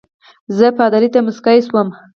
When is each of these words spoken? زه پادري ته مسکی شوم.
زه 0.57 0.67
پادري 0.77 1.09
ته 1.13 1.19
مسکی 1.27 1.59
شوم. 1.67 1.87